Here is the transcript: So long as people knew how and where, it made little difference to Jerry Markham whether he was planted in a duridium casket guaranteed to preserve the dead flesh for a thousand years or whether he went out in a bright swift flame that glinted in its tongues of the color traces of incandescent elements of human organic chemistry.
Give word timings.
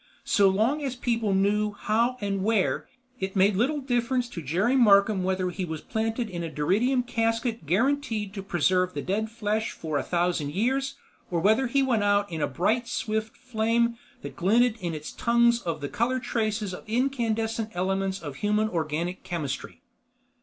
So 0.25 0.49
long 0.49 0.81
as 0.81 0.95
people 0.95 1.31
knew 1.35 1.73
how 1.73 2.17
and 2.21 2.43
where, 2.43 2.89
it 3.19 3.35
made 3.35 3.55
little 3.55 3.79
difference 3.81 4.27
to 4.29 4.41
Jerry 4.41 4.75
Markham 4.75 5.23
whether 5.23 5.51
he 5.51 5.63
was 5.63 5.81
planted 5.81 6.27
in 6.27 6.43
a 6.43 6.49
duridium 6.49 7.03
casket 7.03 7.67
guaranteed 7.67 8.33
to 8.33 8.41
preserve 8.41 8.95
the 8.95 9.03
dead 9.03 9.29
flesh 9.29 9.73
for 9.73 9.99
a 9.99 10.03
thousand 10.03 10.53
years 10.53 10.95
or 11.29 11.39
whether 11.39 11.67
he 11.67 11.83
went 11.83 12.03
out 12.03 12.31
in 12.31 12.41
a 12.41 12.47
bright 12.47 12.87
swift 12.87 13.37
flame 13.37 13.95
that 14.23 14.35
glinted 14.35 14.75
in 14.79 14.95
its 14.95 15.11
tongues 15.11 15.61
of 15.61 15.81
the 15.81 15.87
color 15.87 16.19
traces 16.19 16.73
of 16.73 16.83
incandescent 16.89 17.69
elements 17.75 18.19
of 18.19 18.37
human 18.37 18.69
organic 18.69 19.21
chemistry. 19.21 19.81